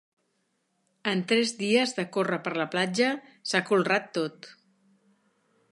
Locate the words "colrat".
3.69-4.13